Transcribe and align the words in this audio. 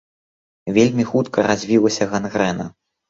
Вельмі 0.77 1.05
хутка 1.11 1.45
развілася 1.49 2.09
гангрэна. 2.15 2.65